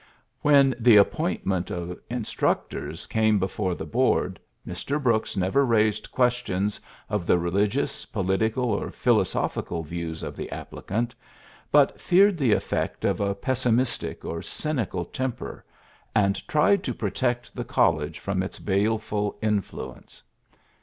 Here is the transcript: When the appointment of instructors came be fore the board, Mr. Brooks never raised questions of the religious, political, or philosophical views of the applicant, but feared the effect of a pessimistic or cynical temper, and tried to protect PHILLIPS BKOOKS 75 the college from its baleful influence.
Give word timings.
When 0.41 0.73
the 0.79 0.95
appointment 0.95 1.69
of 1.69 1.99
instructors 2.09 3.05
came 3.05 3.37
be 3.37 3.47
fore 3.47 3.75
the 3.75 3.85
board, 3.85 4.39
Mr. 4.67 4.99
Brooks 4.99 5.37
never 5.37 5.63
raised 5.63 6.11
questions 6.11 6.79
of 7.07 7.27
the 7.27 7.37
religious, 7.37 8.07
political, 8.07 8.65
or 8.65 8.89
philosophical 8.89 9.83
views 9.83 10.23
of 10.23 10.35
the 10.35 10.49
applicant, 10.51 11.13
but 11.71 12.01
feared 12.01 12.39
the 12.39 12.51
effect 12.53 13.05
of 13.05 13.21
a 13.21 13.35
pessimistic 13.35 14.25
or 14.25 14.41
cynical 14.41 15.05
temper, 15.05 15.63
and 16.15 16.47
tried 16.47 16.81
to 16.85 16.95
protect 16.95 17.51
PHILLIPS 17.51 17.51
BKOOKS 17.51 17.67
75 17.67 17.67
the 17.67 17.71
college 17.75 18.17
from 18.19 18.41
its 18.41 18.57
baleful 18.57 19.37
influence. 19.39 20.23